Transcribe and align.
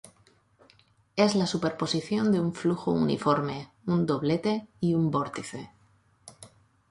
Es 1.15 1.35
la 1.35 1.45
superposición 1.45 2.31
de 2.31 2.39
un 2.39 2.55
flujo 2.55 2.89
uniforme, 2.91 3.71
un 3.85 4.07
doblete, 4.07 4.67
y 4.79 4.95
un 4.95 5.11
vórtice. 5.11 5.69